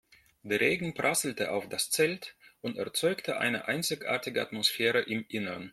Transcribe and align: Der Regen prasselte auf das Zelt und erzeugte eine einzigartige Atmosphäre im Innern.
Der 0.41 0.59
Regen 0.59 0.95
prasselte 0.95 1.51
auf 1.51 1.69
das 1.69 1.91
Zelt 1.91 2.35
und 2.61 2.75
erzeugte 2.79 3.37
eine 3.37 3.67
einzigartige 3.67 4.41
Atmosphäre 4.41 5.01
im 5.01 5.23
Innern. 5.29 5.69